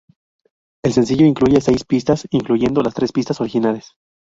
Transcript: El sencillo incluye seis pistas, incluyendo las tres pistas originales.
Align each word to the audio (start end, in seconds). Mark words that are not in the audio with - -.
El 0.83 0.93
sencillo 0.93 1.27
incluye 1.27 1.61
seis 1.61 1.83
pistas, 1.85 2.27
incluyendo 2.31 2.81
las 2.81 2.95
tres 2.95 3.11
pistas 3.11 3.39
originales. 3.39 3.93